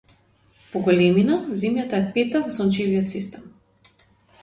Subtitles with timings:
[0.73, 3.49] По големина земјата е петта во сончевиот систем.